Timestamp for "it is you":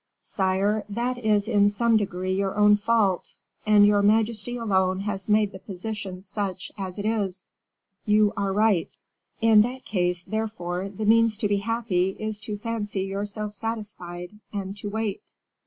6.97-8.33